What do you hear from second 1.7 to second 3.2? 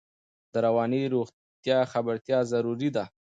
خبرتیا ضروري ده.